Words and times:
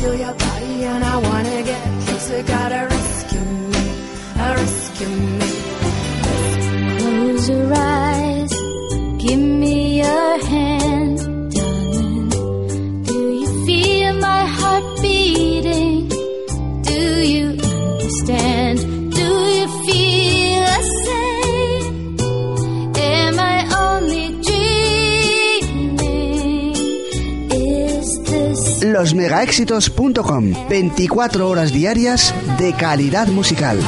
feel 0.00 0.14
your 0.14 0.34
body 0.34 0.84
and 0.84 1.04
I 1.04 1.16
wanna 1.28 1.62
get 1.62 1.82
closer. 2.04 2.42
Gotta 2.42 2.80
rescue 2.90 3.46
me, 3.72 3.84
uh, 4.42 4.54
rescue 4.60 5.12
me. 5.38 5.50
Close 7.00 7.48
your 7.50 7.72
eyes, 7.74 8.52
give 9.24 9.42
me 9.62 10.00
your 10.02 10.32
hand, 10.52 11.18
darling. 11.54 13.02
Do 13.10 13.18
you 13.40 13.50
feel 13.66 14.12
my 14.28 14.42
heart 14.58 14.86
beating? 15.02 16.08
Do 16.90 17.00
you 17.34 17.46
understand? 17.50 18.99
Losmegaéxitos.com 28.82 30.68
24 30.68 31.48
horas 31.48 31.72
diarias 31.72 32.34
de 32.58 32.72
calidad 32.72 33.26
musical. 33.28 33.78